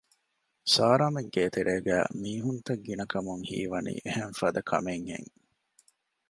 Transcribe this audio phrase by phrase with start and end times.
[0.73, 5.31] ސާރާމެން ގޭތެރޭގައި މީހުންތައް ގިނަކަމުން ހީވަނީ އެހެން ފަދަ ކަމެއް ހެން